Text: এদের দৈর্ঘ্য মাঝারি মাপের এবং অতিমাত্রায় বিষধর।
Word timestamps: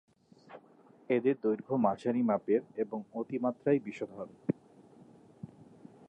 এদের 1.09 1.35
দৈর্ঘ্য 1.41 1.75
মাঝারি 1.77 2.21
মাপের 2.21 2.61
এবং 2.75 2.99
অতিমাত্রায় 3.13 3.79
বিষধর। 3.79 4.27